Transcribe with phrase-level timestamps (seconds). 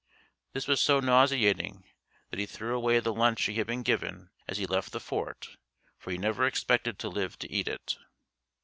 [0.53, 1.83] This was so nauseating
[2.31, 5.57] that he threw away the lunch he had been given as he left the fort
[5.99, 7.97] for he never expected to live to eat it.